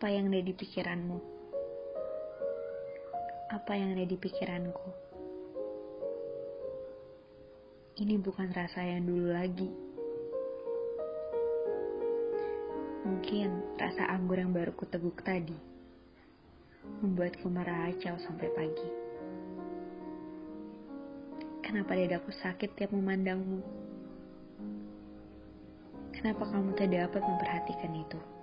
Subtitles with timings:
[0.00, 1.18] Apa yang ada di pikiranmu?
[3.52, 4.88] Apa yang ada di pikiranku?
[8.00, 9.68] Ini bukan rasa yang dulu lagi.
[13.04, 15.60] Mungkin rasa anggur yang baru kuteguk tadi
[17.04, 18.88] membuatku meracau sampai pagi.
[21.60, 23.60] Kenapa dadaku sakit tiap memandangmu?
[26.16, 28.39] Kenapa kamu tak dapat memperhatikan itu?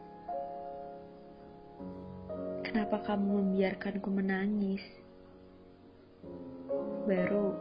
[2.77, 4.85] Kenapa kamu membiarkanku menangis?
[7.09, 7.57] Baru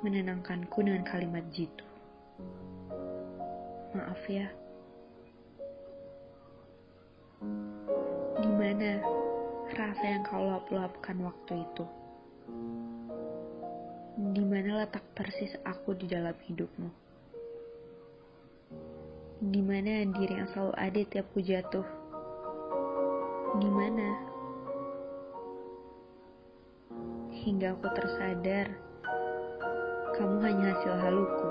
[0.00, 1.84] menenangkanku dengan kalimat jitu.
[3.92, 4.48] Maaf ya.
[8.40, 9.04] Di mana
[9.76, 11.84] rasa yang kau lap-lapkan waktu itu?
[14.32, 16.88] Di mana letak persis aku di dalam hidupmu?
[19.44, 22.05] Di mana diri yang selalu ada tiap ku jatuh?
[23.54, 24.10] Di mana?
[27.30, 28.66] Hingga aku tersadar,
[30.18, 31.48] kamu hanya hasil haluku.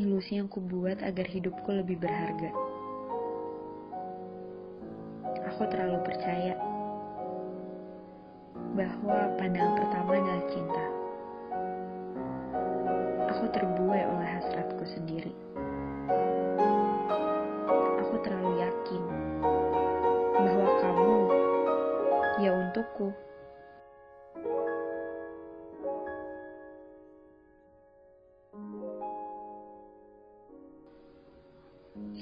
[0.00, 2.48] Ilusi yang kubuat agar hidupku lebih berharga.
[5.52, 6.56] Aku terlalu percaya
[8.72, 10.84] bahwa pandangan pertama adalah cinta.
[13.36, 15.32] Aku terbuai oleh hasratku sendiri.
[22.76, 23.08] Untukku.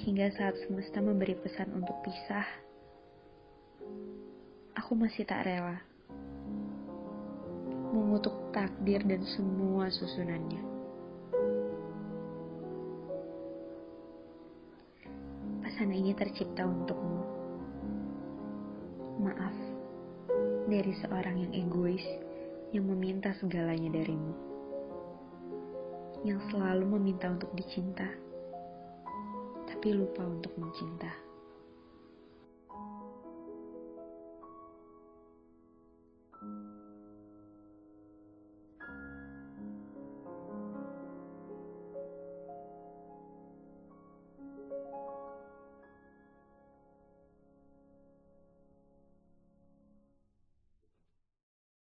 [0.07, 2.47] Hingga saat semesta memberi pesan untuk pisah,
[4.79, 5.83] aku masih tak rela
[7.91, 10.63] mengutuk takdir dan semua susunannya.
[15.67, 17.23] Pesan ini tercipta untukmu.
[19.19, 19.74] Maaf
[20.65, 22.05] dari seorang yang egois
[22.75, 24.35] yang meminta segalanya darimu.
[26.25, 28.09] Yang selalu meminta untuk dicinta,
[29.69, 31.24] tapi lupa untuk mencinta.